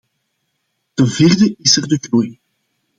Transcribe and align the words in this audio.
Ten 0.93 1.07
vierde 1.07 1.55
is 1.57 1.77
er 1.77 1.87
de 1.87 1.97
groei. 2.01 2.39